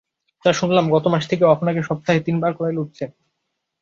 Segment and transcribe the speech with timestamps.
[0.45, 3.05] যা শুনলাম, গত মাস থেকে ও আপনাকে সপ্তাহে তিনবার করে লুটছে।